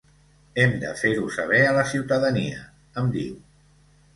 Hem 0.61 0.71
de 0.83 0.93
fer-ho 1.01 1.27
saber 1.35 1.61
a 1.67 1.75
la 1.75 1.83
ciutadania, 1.91 2.67
em 3.03 3.13
diu. 3.19 3.37